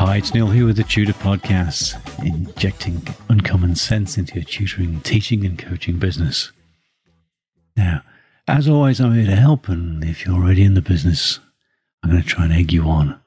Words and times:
Hi, 0.00 0.16
it's 0.16 0.32
Neil 0.32 0.46
here 0.46 0.64
with 0.64 0.78
the 0.78 0.82
Tutor 0.82 1.12
Podcast, 1.12 1.94
injecting 2.24 3.06
uncommon 3.28 3.76
sense 3.76 4.16
into 4.16 4.36
your 4.36 4.44
tutoring, 4.44 5.02
teaching, 5.02 5.44
and 5.44 5.58
coaching 5.58 5.98
business. 5.98 6.52
Now, 7.76 8.00
as 8.48 8.66
always, 8.66 8.98
I'm 8.98 9.12
here 9.12 9.26
to 9.26 9.36
help, 9.36 9.68
and 9.68 10.02
if 10.02 10.24
you're 10.24 10.36
already 10.36 10.62
in 10.62 10.72
the 10.72 10.80
business, 10.80 11.38
I'm 12.02 12.12
going 12.12 12.22
to 12.22 12.26
try 12.26 12.44
and 12.44 12.52
egg 12.54 12.72
you 12.72 12.84
on. 12.84 13.20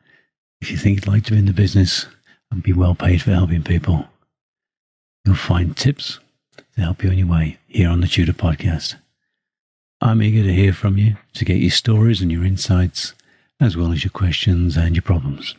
If 0.62 0.72
you 0.72 0.78
think 0.78 0.96
you'd 0.96 1.08
like 1.08 1.26
to 1.26 1.34
be 1.34 1.38
in 1.38 1.46
the 1.46 1.54
business 1.54 2.08
and 2.50 2.64
be 2.64 2.74
well 2.74 2.96
paid 2.96 3.22
for 3.22 3.34
helping 3.34 3.62
people, 3.62 4.08
you'll 5.26 5.36
find 5.36 5.78
tips 5.78 6.18
to 6.74 6.82
help 6.82 7.04
you 7.04 7.12
on 7.12 7.20
your 7.20 7.28
way 7.28 7.60
here 7.68 7.90
on 7.90 8.02
the 8.02 8.08
Tutor 8.08 8.34
Podcast. 8.34 8.96
I'm 10.02 10.24
eager 10.24 10.42
to 10.42 10.52
hear 10.52 10.74
from 10.74 10.98
you 10.98 11.18
to 11.36 11.46
get 11.46 11.58
your 11.58 11.70
stories 11.70 12.20
and 12.20 12.32
your 12.32 12.44
insights, 12.44 13.14
as 13.60 13.78
well 13.78 13.92
as 13.92 14.04
your 14.04 14.10
questions 14.10 14.76
and 14.76 14.96
your 14.96 15.04
problems. 15.04 15.54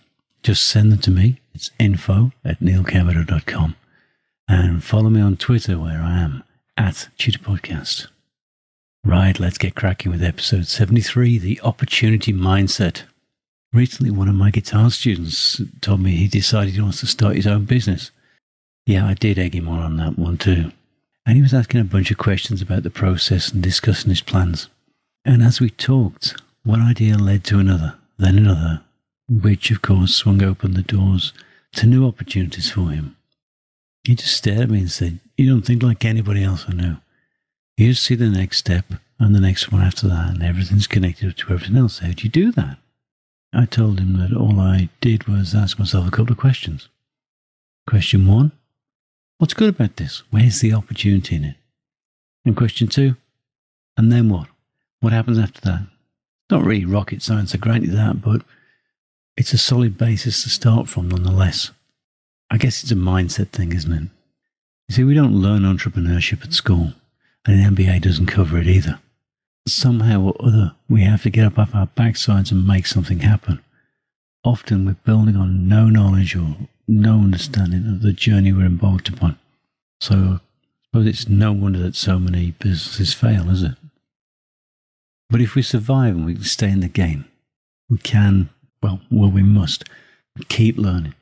Just 0.45 0.63
send 0.63 0.93
them 0.93 1.01
to 1.01 1.11
me. 1.11 1.41
It's 1.53 1.73
info 1.81 2.31
at 2.45 2.61
neilcameron.com. 2.61 3.75
And 4.47 4.85
follow 4.85 5.11
me 5.11 5.21
on 5.21 5.37
Twitter 5.37 5.81
where 5.81 6.01
I 6.01 6.21
am 6.21 6.45
at 6.77 7.09
Tutor 7.19 7.41
Podcast. 7.41 8.07
Right, 9.05 9.41
let's 9.41 9.59
get 9.59 9.75
cracking 9.75 10.13
with 10.13 10.23
episode 10.23 10.69
73 10.69 11.39
The 11.39 11.61
Opportunity 11.63 12.33
Mindset. 12.33 13.03
Recently, 13.73 14.13
one 14.13 14.29
of 14.29 14.37
my 14.37 14.53
guitar 14.53 14.91
students 14.91 15.61
told 15.81 16.01
me 16.01 16.13
he 16.13 16.29
decided 16.29 16.75
he 16.75 16.81
wants 16.81 17.01
to 17.01 17.07
start 17.09 17.35
his 17.35 17.49
own 17.49 17.65
business. 17.65 18.13
Yeah, 18.87 19.05
I 19.05 19.15
did 19.15 19.37
egg 19.37 19.57
him 19.57 19.69
on 19.69 19.81
on 19.81 19.97
that 19.97 20.17
one 20.17 20.39
too 20.39 20.71
and 21.27 21.37
he 21.37 21.43
was 21.43 21.55
asking 21.55 21.81
a 21.81 21.85
bunch 21.85 22.11
of 22.11 22.19
questions 22.19 22.61
about 22.61 22.83
the 22.83 22.91
process 22.91 23.51
and 23.51 23.63
discussing 23.63 24.11
his 24.11 24.21
plans. 24.21 24.69
And 25.25 25.43
as 25.43 25.61
we 25.61 25.71
talked, 25.71 26.37
one 26.65 26.83
idea 26.83 27.17
led 27.17 27.45
to 27.45 27.59
another, 27.59 27.95
then 28.19 28.37
another, 28.37 28.83
which 29.29 29.71
of 29.71 29.83
course 29.83 30.15
swung 30.15 30.43
open 30.43 30.75
the 30.75 30.83
doors 30.83 31.33
to 31.75 31.87
new 31.87 32.07
opportunities 32.07 32.71
for 32.71 32.91
him. 32.91 33.17
He 34.05 34.15
just 34.15 34.37
stared 34.37 34.61
at 34.61 34.71
me 34.71 34.81
and 34.81 34.91
said, 34.91 35.21
You 35.37 35.49
don't 35.49 35.63
think 35.63 35.83
like 35.83 36.05
anybody 36.05 36.45
else 36.45 36.67
I 36.69 36.75
know. 36.75 36.97
You 37.77 37.89
just 37.89 38.05
see 38.05 38.15
the 38.15 38.29
next 38.29 38.59
step 38.59 38.85
and 39.19 39.35
the 39.35 39.41
next 39.41 39.73
one 39.73 39.83
after 39.83 40.07
that, 40.09 40.31
and 40.31 40.43
everything's 40.43 40.87
connected 40.87 41.37
to 41.37 41.53
everything 41.53 41.77
else. 41.77 42.01
How 42.01 42.13
do 42.13 42.25
you 42.25 42.31
do 42.31 42.53
that? 42.53 42.79
I 43.53 43.67
told 43.67 44.01
him 44.01 44.19
that 44.19 44.37
all 44.37 44.61
I 44.61 44.89
did 45.01 45.27
was 45.27 45.55
ask 45.55 45.79
myself 45.79 46.07
a 46.07 46.11
couple 46.11 46.33
of 46.33 46.39
questions. 46.39 46.89
Question 47.89 48.27
one 48.27 48.53
What's 49.39 49.55
good 49.55 49.71
about 49.71 49.97
this? 49.97 50.23
Where's 50.31 50.61
the 50.61 50.73
opportunity 50.73 51.37
in 51.37 51.45
it? 51.45 51.57
And 52.45 52.57
question 52.57 52.89
two, 52.89 53.17
and 53.97 54.13
then 54.13 54.29
what? 54.29 54.49
What 55.01 55.13
happens 55.13 55.39
after 55.39 55.61
that? 55.63 55.87
Not 56.51 56.65
really 56.65 56.85
rocket 56.85 57.23
science, 57.23 57.55
I 57.55 57.59
grant 57.59 57.85
you 57.85 57.91
that, 57.93 58.21
but 58.21 58.43
it's 59.37 59.53
a 59.53 59.59
solid 59.59 59.99
basis 59.99 60.43
to 60.43 60.49
start 60.49 60.89
from 60.89 61.09
nonetheless. 61.09 61.71
I 62.51 62.57
guess 62.57 62.83
it's 62.83 62.93
a 62.93 62.97
mindset 62.97 63.49
thing, 63.49 63.73
isn't 63.73 63.93
it? 63.93 64.09
You 64.89 64.95
see, 64.95 65.05
we 65.05 65.15
don't 65.15 65.41
learn 65.41 65.63
entrepreneurship 65.63 66.45
at 66.45 66.53
school, 66.53 66.93
and 67.45 67.61
an 67.61 67.75
MBA 67.75 68.03
doesn't 68.03 68.27
cover 68.27 68.59
it 68.59 68.67
either. 68.67 69.01
Somehow 69.67 70.21
or 70.21 70.37
other, 70.41 70.75
we 70.89 71.03
have 71.03 71.23
to 71.23 71.31
get 71.31 71.47
up 71.47 71.59
off 71.59 71.75
our 71.75 71.89
backsides 71.97 72.53
and 72.53 72.67
make 72.67 72.87
something 72.87 73.21
happen. 73.21 73.61
Often 74.45 74.85
we're 74.85 74.97
building 75.05 75.37
on 75.37 75.69
no 75.69 75.89
knowledge 75.89 76.37
or 76.37 76.57
no 76.87 77.15
understanding 77.15 77.87
of 77.89 78.03
the 78.03 78.13
journey 78.13 78.53
we're 78.53 78.67
embarked 78.67 79.09
upon. 79.09 79.39
So 80.01 80.41
suppose 80.85 81.07
it's 81.07 81.29
no 81.29 81.53
wonder 81.53 81.79
that 81.81 81.97
so 81.97 82.19
many 82.19 82.53
businesses 82.53 83.15
fail, 83.15 83.49
is 83.49 83.63
it? 83.63 83.75
But 85.31 85.41
if 85.41 85.55
we 85.55 85.63
survive 85.63 86.15
and 86.15 86.27
we 86.27 86.37
stay 86.43 86.71
in 86.71 86.81
the 86.81 86.89
game, 86.89 87.25
we 87.89 87.99
can, 87.99 88.51
well, 88.85 89.01
well, 89.11 89.31
we 89.31 89.43
must 89.43 89.85
keep 90.49 90.79
learning. 90.79 91.15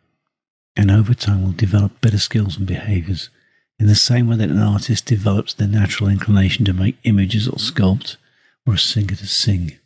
And 0.77 0.91
over 0.91 1.15
time, 1.15 1.43
we'll 1.43 1.53
develop 1.53 2.00
better 2.00 2.19
skills 2.19 2.56
and 2.56 2.67
behaviors 2.67 3.31
in 3.78 3.87
the 3.87 3.95
same 3.95 4.28
way 4.28 4.37
that 4.37 4.50
an 4.50 4.59
artist 4.59 5.06
develops 5.06 5.55
their 5.55 5.69
natural 5.69 6.09
inclination 6.09 6.65
to 6.65 6.73
make 6.73 6.97
images 7.05 7.49
or 7.49 7.56
sculpt, 7.56 8.17
or 8.67 8.75
a 8.75 8.78
singer 8.78 9.15
to 9.15 9.27
sing. 9.27 9.78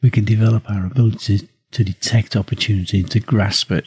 We 0.00 0.10
can 0.10 0.24
develop 0.24 0.68
our 0.70 0.86
ability 0.86 1.48
to 1.72 1.84
detect 1.84 2.36
opportunity 2.36 3.00
and 3.00 3.10
to 3.10 3.20
grasp 3.20 3.70
it 3.70 3.86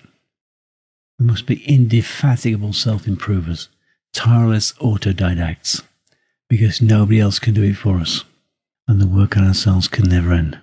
we 1.20 1.26
must 1.26 1.46
be 1.46 1.64
indefatigable 1.66 2.74
self 2.74 3.08
improvers, 3.08 3.70
tireless 4.14 4.74
autodidacts, 4.74 5.82
because 6.50 6.82
nobody 6.82 7.20
else 7.20 7.40
can 7.40 7.54
do 7.54 7.64
it 7.64 7.76
for 7.76 7.98
us, 7.98 8.24
and 8.88 9.02
the 9.02 9.08
work 9.08 9.38
on 9.38 9.48
ourselves 9.48 9.88
can 9.88 10.10
never 10.10 10.34
end. 10.34 10.60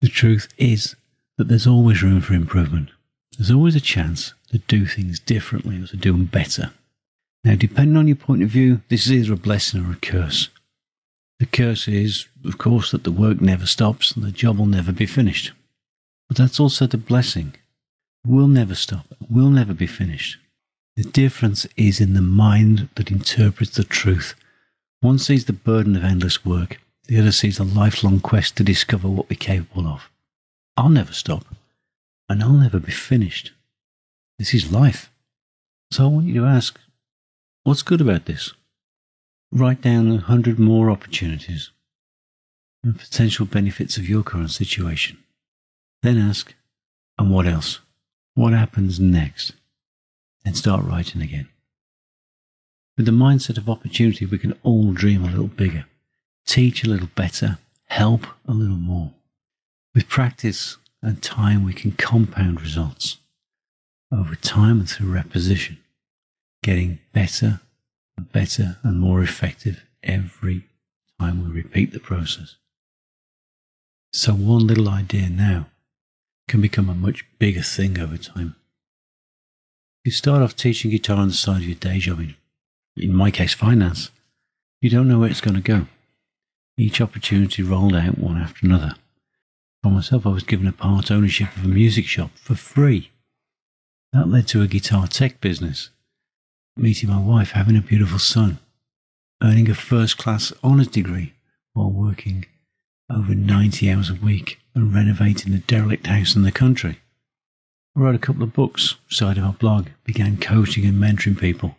The 0.00 0.08
truth 0.08 0.48
is 0.58 0.96
that 1.38 1.48
there's 1.48 1.66
always 1.66 2.02
room 2.02 2.20
for 2.20 2.34
improvement. 2.34 2.90
There's 3.36 3.50
always 3.50 3.74
a 3.74 3.80
chance 3.80 4.34
to 4.50 4.58
do 4.58 4.86
things 4.86 5.18
differently 5.18 5.82
or 5.82 5.86
to 5.86 5.96
do 5.96 6.12
them 6.12 6.26
better. 6.26 6.72
Now, 7.44 7.56
depending 7.56 7.96
on 7.96 8.06
your 8.06 8.16
point 8.16 8.42
of 8.42 8.50
view, 8.50 8.82
this 8.88 9.06
is 9.06 9.12
either 9.12 9.32
a 9.32 9.36
blessing 9.36 9.84
or 9.84 9.92
a 9.92 9.96
curse. 9.96 10.48
The 11.40 11.46
curse 11.46 11.88
is, 11.88 12.28
of 12.44 12.58
course, 12.58 12.92
that 12.92 13.02
the 13.02 13.10
work 13.10 13.40
never 13.40 13.66
stops 13.66 14.12
and 14.12 14.24
the 14.24 14.30
job 14.30 14.58
will 14.58 14.66
never 14.66 14.92
be 14.92 15.06
finished. 15.06 15.52
But 16.28 16.36
that's 16.36 16.60
also 16.60 16.86
the 16.86 16.98
blessing 16.98 17.54
We'll 18.24 18.46
never 18.46 18.76
stop, 18.76 19.06
We'll 19.28 19.50
never 19.50 19.74
be 19.74 19.88
finished. 19.88 20.38
The 20.94 21.02
difference 21.02 21.66
is 21.76 22.00
in 22.00 22.14
the 22.14 22.22
mind 22.22 22.88
that 22.94 23.10
interprets 23.10 23.74
the 23.74 23.82
truth. 23.82 24.36
One 25.00 25.18
sees 25.18 25.46
the 25.46 25.52
burden 25.52 25.96
of 25.96 26.04
endless 26.04 26.44
work, 26.44 26.78
the 27.08 27.18
other 27.18 27.32
sees 27.32 27.58
a 27.58 27.64
lifelong 27.64 28.20
quest 28.20 28.56
to 28.56 28.64
discover 28.64 29.08
what 29.08 29.28
we're 29.28 29.36
capable 29.36 29.88
of. 29.88 30.08
I'll 30.76 30.88
never 30.88 31.12
stop, 31.12 31.44
and 32.28 32.42
I'll 32.42 32.52
never 32.52 32.78
be 32.78 32.92
finished. 32.92 33.52
This 34.38 34.54
is 34.54 34.72
life. 34.72 35.12
So 35.90 36.04
I 36.04 36.08
want 36.08 36.26
you 36.26 36.40
to 36.40 36.46
ask, 36.46 36.80
what's 37.64 37.82
good 37.82 38.00
about 38.00 38.24
this? 38.24 38.52
Write 39.52 39.82
down 39.82 40.10
a 40.10 40.16
hundred 40.18 40.58
more 40.58 40.90
opportunities 40.90 41.70
and 42.82 42.98
potential 42.98 43.44
benefits 43.44 43.96
of 43.98 44.08
your 44.08 44.22
current 44.22 44.50
situation. 44.50 45.18
Then 46.02 46.18
ask, 46.18 46.54
and 47.18 47.30
what 47.30 47.46
else? 47.46 47.80
What 48.34 48.54
happens 48.54 48.98
next? 48.98 49.52
And 50.44 50.56
start 50.56 50.84
writing 50.84 51.20
again. 51.20 51.48
With 52.96 53.06
the 53.06 53.12
mindset 53.12 53.58
of 53.58 53.68
opportunity, 53.68 54.26
we 54.26 54.38
can 54.38 54.58
all 54.62 54.92
dream 54.92 55.22
a 55.22 55.28
little 55.30 55.46
bigger, 55.46 55.84
teach 56.46 56.82
a 56.82 56.88
little 56.88 57.10
better, 57.14 57.58
help 57.88 58.26
a 58.48 58.52
little 58.52 58.76
more. 58.76 59.12
With 59.94 60.08
practice 60.08 60.78
and 61.02 61.22
time, 61.22 61.64
we 61.64 61.74
can 61.74 61.92
compound 61.92 62.60
results 62.62 63.18
over 64.10 64.34
time 64.34 64.80
and 64.80 64.88
through 64.88 65.12
repetition, 65.12 65.78
getting 66.62 66.98
better 67.12 67.60
and 68.16 68.32
better 68.32 68.78
and 68.82 68.98
more 68.98 69.22
effective 69.22 69.84
every 70.02 70.64
time 71.20 71.44
we 71.44 71.50
repeat 71.50 71.92
the 71.92 72.00
process. 72.00 72.56
So, 74.14 74.32
one 74.32 74.66
little 74.66 74.88
idea 74.88 75.28
now 75.28 75.66
can 76.48 76.60
become 76.60 76.88
a 76.88 76.94
much 76.94 77.24
bigger 77.38 77.62
thing 77.62 77.98
over 77.98 78.16
time. 78.16 78.56
You 80.04 80.10
start 80.10 80.42
off 80.42 80.56
teaching 80.56 80.90
guitar 80.90 81.16
on 81.16 81.28
the 81.28 81.34
side 81.34 81.62
of 81.62 81.68
your 81.68 81.76
day 81.76 81.98
job, 81.98 82.20
in, 82.20 82.34
in 82.96 83.14
my 83.14 83.30
case, 83.30 83.54
finance. 83.54 84.10
You 84.80 84.90
don't 84.90 85.08
know 85.08 85.18
where 85.18 85.30
it's 85.30 85.40
going 85.40 85.54
to 85.54 85.60
go. 85.60 85.86
Each 86.76 87.00
opportunity 87.00 87.62
rolled 87.62 87.94
out 87.94 88.18
one 88.18 88.38
after 88.38 88.66
another. 88.66 88.96
For 89.82 89.90
myself, 89.90 90.26
I 90.26 90.30
was 90.30 90.44
given 90.44 90.68
a 90.68 90.72
part 90.72 91.10
ownership 91.10 91.56
of 91.56 91.64
a 91.64 91.68
music 91.68 92.06
shop 92.06 92.30
for 92.36 92.54
free. 92.54 93.10
That 94.12 94.28
led 94.28 94.46
to 94.48 94.62
a 94.62 94.68
guitar 94.68 95.08
tech 95.08 95.40
business, 95.40 95.90
meeting 96.76 97.10
my 97.10 97.18
wife, 97.18 97.52
having 97.52 97.76
a 97.76 97.82
beautiful 97.82 98.20
son, 98.20 98.58
earning 99.42 99.68
a 99.68 99.74
first 99.74 100.18
class 100.18 100.52
honours 100.62 100.88
degree 100.88 101.32
while 101.72 101.90
working 101.90 102.44
over 103.10 103.34
90 103.34 103.90
hours 103.90 104.08
a 104.08 104.14
week 104.14 104.60
and 104.74 104.94
renovating 104.94 105.52
a 105.52 105.58
derelict 105.58 106.06
house 106.06 106.36
in 106.36 106.42
the 106.42 106.52
country. 106.52 107.00
I 107.96 108.00
wrote 108.00 108.14
a 108.14 108.20
couple 108.20 108.42
of 108.42 108.52
books, 108.52 108.96
started 109.08 109.42
my 109.42 109.50
blog, 109.50 109.88
began 110.04 110.36
coaching 110.38 110.84
and 110.84 111.02
mentoring 111.02 111.38
people, 111.38 111.76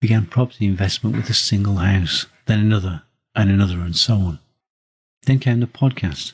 began 0.00 0.26
property 0.26 0.66
investment 0.66 1.16
with 1.16 1.28
a 1.28 1.34
single 1.34 1.76
house, 1.76 2.26
then 2.46 2.60
another, 2.60 3.02
and 3.34 3.50
another, 3.50 3.80
and 3.80 3.96
so 3.96 4.14
on. 4.14 4.38
Then 5.24 5.38
came 5.40 5.60
the 5.60 5.66
podcast. 5.66 6.32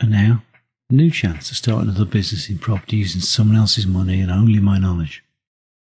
And 0.00 0.10
now, 0.10 0.42
a 0.90 0.94
new 0.94 1.10
chance 1.10 1.48
to 1.48 1.54
start 1.54 1.82
another 1.82 2.04
business 2.04 2.48
in 2.48 2.58
property 2.58 2.98
using 2.98 3.20
someone 3.20 3.56
else's 3.56 3.86
money 3.86 4.20
and 4.20 4.30
only 4.30 4.60
my 4.60 4.78
knowledge. 4.78 5.22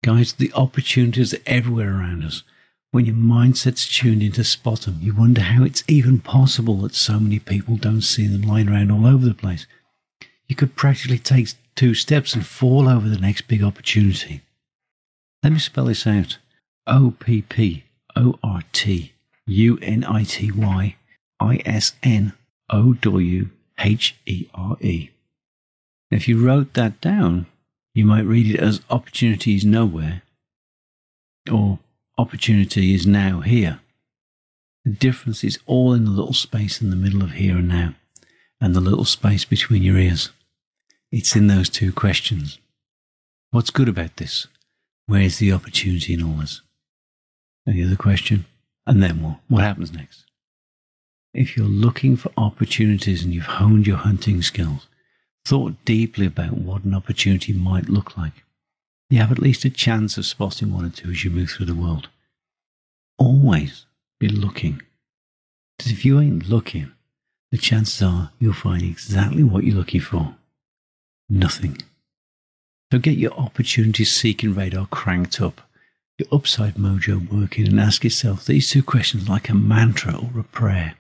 Guys, 0.04 0.34
the 0.34 0.52
opportunities 0.54 1.34
are 1.34 1.44
everywhere 1.46 1.92
around 1.92 2.24
us. 2.24 2.44
When 2.92 3.06
your 3.06 3.16
mindset's 3.16 3.88
tuned 3.88 4.22
into 4.22 4.44
spot 4.44 4.82
them, 4.82 5.00
you 5.02 5.16
wonder 5.16 5.42
how 5.42 5.64
it's 5.64 5.84
even 5.88 6.20
possible 6.20 6.78
that 6.82 6.96
so 6.96 7.20
many 7.20 7.40
people 7.40 7.78
don't 7.78 8.02
see 8.02 8.28
them 8.28 8.42
lying 8.42 8.68
around 8.68 8.92
all 8.92 9.06
over 9.06 9.26
the 9.26 9.34
place. 9.34 9.66
You 10.48 10.56
could 10.56 10.76
practically 10.76 11.20
take 11.20 11.50
two 11.76 11.94
steps 11.94 12.34
and 12.34 12.46
fall 12.46 12.90
over 12.90 13.08
the 13.08 13.20
next 13.20 13.48
big 13.48 13.64
opportunity. 13.64 14.42
Let 15.44 15.54
me 15.54 15.60
spell 15.60 15.86
this 15.86 16.06
out 16.06 16.38
O 16.86 17.14
P 17.18 17.44
P 17.44 17.86
O 18.16 18.38
R 18.44 18.64
T 18.74 19.14
U 19.46 19.80
N 19.82 20.04
I 20.04 20.24
T 20.24 20.52
Y 20.52 20.96
I 21.40 21.62
S 21.66 21.94
N 22.04 22.34
O 22.70 22.94
W 22.94 23.50
H 23.84 24.16
E 24.26 24.48
R 24.54 24.78
E. 24.82 25.10
If 26.10 26.28
you 26.28 26.44
wrote 26.44 26.74
that 26.74 27.00
down, 27.02 27.48
you 27.94 28.06
might 28.06 28.22
read 28.26 28.54
it 28.54 28.60
as 28.60 28.82
opportunity 28.90 29.56
is 29.56 29.66
nowhere 29.66 30.22
or 31.52 31.80
opportunity 32.18 32.94
is 32.94 33.08
now 33.08 33.42
here. 33.42 33.80
The 34.86 34.92
difference 34.92 35.44
is 35.44 35.60
all 35.66 35.94
in 35.94 36.06
the 36.06 36.12
little 36.12 36.34
space 36.34 36.82
in 36.82 36.90
the 36.90 36.96
middle 36.96 37.24
of 37.24 37.32
here 37.32 37.58
and 37.58 37.68
now 37.68 37.96
and 38.60 38.76
the 38.76 38.80
little 38.80 39.06
space 39.06 39.44
between 39.44 39.84
your 39.84 39.98
ears. 39.98 40.30
It's 41.12 41.36
in 41.36 41.48
those 41.48 41.70
two 41.70 41.92
questions. 41.92 42.60
What's 43.50 43.72
good 43.72 43.90
about 43.90 44.18
this? 44.18 44.48
Where's 45.08 45.40
the 45.40 45.52
opportunity 45.52 46.14
in 46.14 46.24
all 46.24 46.36
this? 46.36 46.62
Any 47.68 47.84
other 47.84 47.96
question? 47.96 48.46
And 48.86 49.04
then 49.04 49.22
what? 49.22 49.40
What 49.48 49.64
happens 49.64 49.92
next? 49.92 50.26
If 51.34 51.56
you're 51.56 51.66
looking 51.66 52.18
for 52.18 52.32
opportunities 52.38 53.24
and 53.24 53.34
you've 53.34 53.46
honed 53.46 53.88
your 53.88 53.98
hunting 53.98 54.42
skills, 54.42 54.88
thought 55.46 55.86
deeply 55.86 56.26
about 56.26 56.58
what 56.58 56.84
an 56.84 56.94
opportunity 56.94 57.54
might 57.54 57.90
look 57.90 58.18
like, 58.18 58.44
you 59.10 59.20
have 59.20 59.32
at 59.32 59.40
least 59.40 59.66
a 59.66 59.70
chance 59.70 60.18
of 60.18 60.26
spotting 60.26 60.74
one 60.74 60.86
or 60.86 60.90
two 60.90 61.10
as 61.10 61.24
you 61.24 61.32
move 61.32 61.50
through 61.52 61.66
the 61.66 61.76
world. 61.76 62.10
Always 63.18 63.86
be 64.20 64.28
looking. 64.28 64.82
Because 65.78 65.92
if 65.92 66.06
you 66.06 66.20
ain't 66.20 66.50
looking, 66.50 66.92
the 67.52 67.58
chances 67.58 68.02
are 68.02 68.32
you'll 68.40 68.54
find 68.54 68.84
exactly 68.84 69.44
what 69.44 69.64
you're 69.64 69.76
looking 69.76 70.02
for 70.02 70.36
nothing. 71.32 71.78
So 72.92 73.00
get 73.00 73.18
your 73.18 73.34
opportunity 73.34 74.04
seeking 74.04 74.54
radar 74.54 74.86
cranked 74.88 75.40
up, 75.42 75.62
your 76.18 76.28
upside 76.32 76.76
mojo 76.76 77.32
working, 77.32 77.68
and 77.68 77.80
ask 77.80 78.04
yourself 78.04 78.46
these 78.46 78.70
two 78.70 78.84
questions 78.84 79.30
like 79.30 79.50
a 79.50 79.56
mantra 79.56 80.14
or 80.14 80.40
a 80.40 80.44
prayer. 80.44 80.96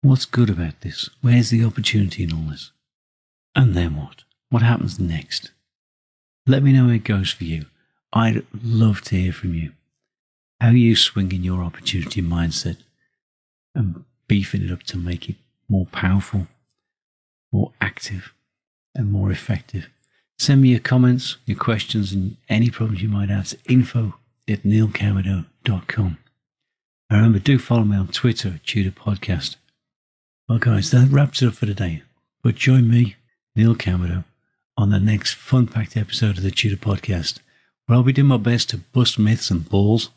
What's 0.00 0.26
good 0.26 0.48
about 0.48 0.80
this? 0.82 1.10
Where's 1.20 1.50
the 1.50 1.64
opportunity 1.64 2.22
in 2.22 2.32
all 2.32 2.50
this? 2.50 2.70
And 3.54 3.74
then 3.74 3.96
what? 3.96 4.22
What 4.50 4.62
happens 4.62 4.98
next? 5.00 5.50
Let 6.46 6.62
me 6.62 6.72
know 6.72 6.86
how 6.86 6.92
it 6.92 7.04
goes 7.04 7.30
for 7.32 7.44
you. 7.44 7.66
I'd 8.12 8.46
love 8.62 9.02
to 9.02 9.16
hear 9.16 9.32
from 9.32 9.54
you. 9.54 9.72
How 10.60 10.68
are 10.68 10.72
you 10.72 10.96
swinging 10.96 11.42
your 11.42 11.62
opportunity 11.62 12.22
mindset 12.22 12.78
and 13.74 14.04
beefing 14.26 14.62
it 14.62 14.70
up 14.70 14.82
to 14.84 14.96
make 14.96 15.28
it 15.28 15.36
more 15.68 15.86
powerful, 15.86 16.46
more 17.52 17.72
active, 17.80 18.32
and 18.94 19.12
more 19.12 19.30
effective? 19.30 19.88
Send 20.38 20.62
me 20.62 20.70
your 20.70 20.80
comments, 20.80 21.36
your 21.44 21.58
questions, 21.58 22.12
and 22.12 22.36
any 22.48 22.70
problems 22.70 23.02
you 23.02 23.08
might 23.08 23.28
have 23.28 23.48
to 23.48 23.58
info 23.68 24.14
at 24.48 24.62
neilcameron.com. 24.62 26.18
And 27.10 27.16
remember, 27.16 27.40
do 27.40 27.58
follow 27.58 27.84
me 27.84 27.96
on 27.96 28.08
Twitter 28.08 28.50
at 28.54 28.64
Tutor 28.64 28.92
Podcast. 28.92 29.56
Well, 30.48 30.58
guys, 30.58 30.90
that 30.92 31.10
wraps 31.10 31.42
it 31.42 31.48
up 31.48 31.54
for 31.54 31.66
today. 31.66 32.02
But 32.42 32.54
join 32.54 32.88
me, 32.88 33.16
Neil 33.54 33.74
Cameron, 33.74 34.24
on 34.78 34.88
the 34.88 34.98
next 34.98 35.34
fun 35.34 35.66
packed 35.66 35.94
episode 35.94 36.38
of 36.38 36.42
the 36.42 36.50
Tutor 36.50 36.78
Podcast, 36.78 37.40
where 37.84 37.96
I'll 37.96 38.02
be 38.02 38.14
doing 38.14 38.28
my 38.28 38.38
best 38.38 38.70
to 38.70 38.78
bust 38.78 39.18
myths 39.18 39.50
and 39.50 39.68
balls, 39.68 40.08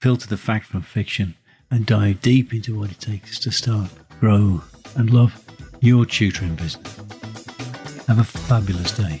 filter 0.00 0.28
the 0.28 0.36
fact 0.36 0.66
from 0.66 0.82
fiction, 0.82 1.34
and 1.72 1.86
dive 1.86 2.22
deep 2.22 2.54
into 2.54 2.78
what 2.78 2.92
it 2.92 3.00
takes 3.00 3.40
to 3.40 3.50
start, 3.50 3.90
grow, 4.20 4.62
and 4.94 5.10
love 5.10 5.44
your 5.80 6.06
tutoring 6.06 6.54
business. 6.54 6.96
Have 8.06 8.20
a 8.20 8.24
fabulous 8.24 8.96
day. 8.96 9.20